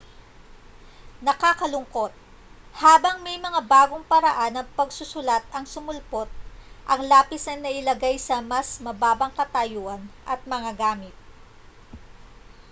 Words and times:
nakalulungkot 1.25 2.09
habang 2.83 3.17
may 3.25 3.37
mga 3.47 3.61
bagong 3.73 4.01
paraan 4.11 4.49
ng 4.55 4.67
pagsusulat 4.77 5.43
ang 5.55 5.65
sumulpot 5.73 6.25
ang 6.91 7.01
lapis 7.11 7.43
ay 7.51 7.57
nailagay 7.65 8.15
sa 8.27 8.37
mas 8.51 8.67
mababang 8.85 9.29
katayuan 9.39 10.01
at 10.31 10.39
mga 10.53 10.71
gamit 10.81 11.13